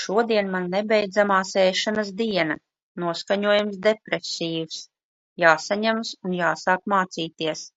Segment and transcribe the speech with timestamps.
[0.00, 2.58] Šodien man nebeidzamās ēšanas diena.
[3.06, 4.80] Noskaņojums depresīvs.
[5.48, 7.70] Jāsaņemas un jāsāk mācīties.